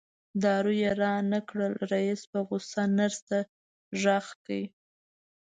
[0.43, 3.39] دارو یې رانه کړل رئیس په غوسه نرس ته
[4.01, 4.59] غږ کړ.